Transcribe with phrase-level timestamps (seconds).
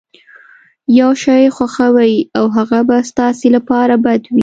[0.99, 4.39] يو شی خوښوئ او هغه به ستاسې لپاره بد وي.